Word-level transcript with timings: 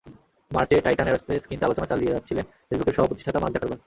মার্চে 0.51 0.75
Titan 0.85 1.07
Aerospace 1.07 1.41
কিনতে 1.49 1.65
আলোচনা 1.67 1.89
চালিয়ে 1.91 2.13
যাচ্ছিলেন 2.15 2.45
ফেসবুকের 2.67 2.95
সহ-প্রতিষ্ঠাতা 2.97 3.39
মার্ক 3.39 3.53
জাকারবার্গ। 3.55 3.79